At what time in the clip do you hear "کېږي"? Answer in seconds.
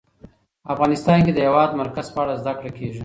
2.77-2.99